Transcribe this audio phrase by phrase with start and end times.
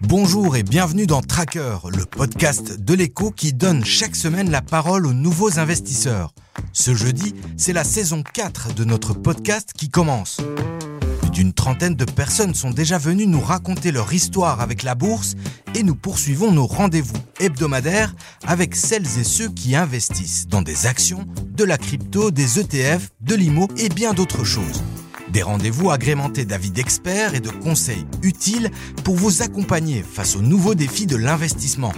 [0.00, 5.06] Bonjour et bienvenue dans Tracker, le podcast de l'écho qui donne chaque semaine la parole
[5.06, 6.32] aux nouveaux investisseurs.
[6.72, 10.38] Ce jeudi, c'est la saison 4 de notre podcast qui commence.
[11.20, 15.36] Plus d'une trentaine de personnes sont déjà venues nous raconter leur histoire avec la bourse
[15.76, 18.14] et nous poursuivons nos rendez-vous hebdomadaires
[18.44, 23.36] avec celles et ceux qui investissent dans des actions, de la crypto, des ETF, de
[23.36, 24.82] l'IMO et bien d'autres choses.
[25.34, 28.70] Des rendez-vous agrémentés d'avis d'experts et de conseils utiles
[29.02, 31.92] pour vous accompagner face aux nouveaux défis de l'investissement.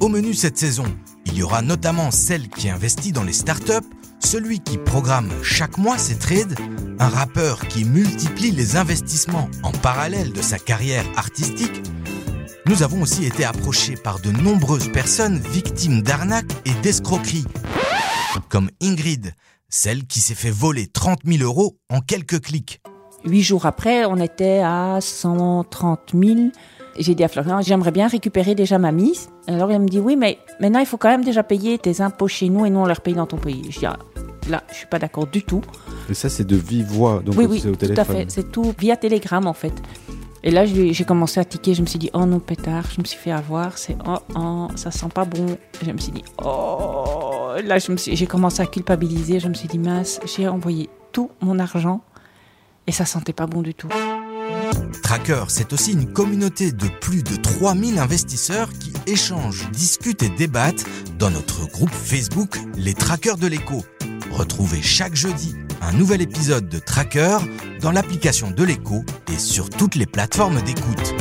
[0.00, 0.84] Au menu cette saison,
[1.24, 3.86] il y aura notamment celle qui investit dans les startups,
[4.18, 6.58] celui qui programme chaque mois ses trades,
[6.98, 11.84] un rappeur qui multiplie les investissements en parallèle de sa carrière artistique.
[12.66, 17.46] Nous avons aussi été approchés par de nombreuses personnes victimes d'arnaques et d'escroqueries,
[18.48, 19.32] comme Ingrid,
[19.68, 22.80] celle qui s'est fait voler 30 000 euros en quelques clics.
[23.24, 26.38] Huit jours après, on était à 130 000.
[26.98, 29.28] J'ai dit à Florian, j'aimerais bien récupérer déjà ma mise.
[29.46, 32.28] Alors il me dit, oui, mais maintenant il faut quand même déjà payer tes impôts
[32.28, 33.66] chez nous et non on les repaye dans ton pays.
[33.70, 33.98] Je dis, ah,
[34.48, 35.60] là, je suis pas d'accord du tout.
[36.08, 38.16] Et ça, c'est de vive voix, donc oui, oui, c'est au tout à téléphone.
[38.16, 38.30] fait.
[38.30, 39.74] C'est tout via télégramme en fait.
[40.44, 41.74] Et là, j'ai j'ai commencé à tiquer.
[41.74, 43.76] Je me suis dit, oh non, pétard, je me suis fait avoir.
[43.76, 45.58] C'est oh, oh, ça sent pas bon.
[45.84, 47.27] Je me suis dit, oh.
[47.64, 49.40] Là, j'ai commencé à culpabiliser.
[49.40, 52.02] Je me suis dit, mince, j'ai envoyé tout mon argent
[52.86, 53.88] et ça sentait pas bon du tout.
[55.02, 60.84] Tracker, c'est aussi une communauté de plus de 3000 investisseurs qui échangent, discutent et débattent
[61.18, 63.84] dans notre groupe Facebook Les Trackers de l'écho.
[64.30, 67.38] Retrouvez chaque jeudi un nouvel épisode de Tracker
[67.80, 71.14] dans l'application de l'écho et sur toutes les plateformes d'écoute.